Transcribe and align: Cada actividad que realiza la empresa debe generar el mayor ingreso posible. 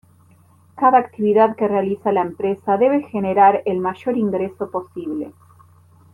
Cada 0.77 0.97
actividad 0.97 1.55
que 1.55 1.67
realiza 1.67 2.11
la 2.11 2.23
empresa 2.23 2.75
debe 2.75 3.03
generar 3.03 3.61
el 3.67 3.77
mayor 3.77 4.17
ingreso 4.17 4.71
posible. 4.71 5.31